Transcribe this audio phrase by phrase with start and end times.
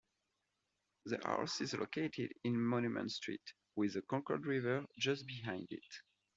[1.05, 5.93] The house is located on Monument Street, with the Concord River just behind it.